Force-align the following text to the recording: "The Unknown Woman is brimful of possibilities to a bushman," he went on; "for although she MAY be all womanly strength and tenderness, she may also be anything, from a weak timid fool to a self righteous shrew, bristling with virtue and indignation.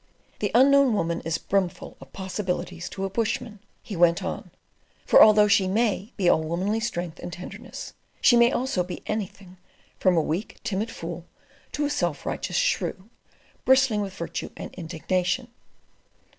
"The 0.39 0.49
Unknown 0.55 0.95
Woman 0.95 1.21
is 1.25 1.37
brimful 1.37 1.95
of 2.01 2.11
possibilities 2.11 2.89
to 2.89 3.05
a 3.05 3.09
bushman," 3.11 3.59
he 3.83 3.95
went 3.95 4.23
on; 4.23 4.49
"for 5.05 5.21
although 5.21 5.47
she 5.47 5.67
MAY 5.67 6.11
be 6.17 6.27
all 6.27 6.41
womanly 6.43 6.79
strength 6.79 7.19
and 7.19 7.31
tenderness, 7.31 7.93
she 8.19 8.35
may 8.35 8.51
also 8.51 8.83
be 8.83 9.03
anything, 9.05 9.57
from 9.99 10.17
a 10.17 10.21
weak 10.23 10.57
timid 10.63 10.89
fool 10.89 11.25
to 11.73 11.85
a 11.85 11.89
self 11.91 12.25
righteous 12.25 12.57
shrew, 12.57 13.11
bristling 13.63 14.01
with 14.01 14.15
virtue 14.15 14.49
and 14.57 14.73
indignation. 14.73 15.49